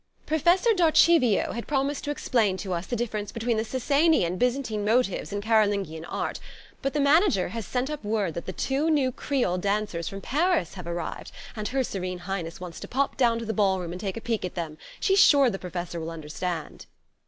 [0.25, 4.83] "Professor Darchivio had promised to explain to us the difference between the Sassanian and Byzantine
[4.83, 6.39] motives in Carolingian art;
[6.81, 10.73] but the Manager has sent up word that the two new Creole dancers from Paris
[10.73, 14.01] have arrived, and her Serene Highness wants to pop down to the ball room and
[14.01, 14.79] take a peep at them....
[14.99, 16.87] She's sure the Professor will understand...."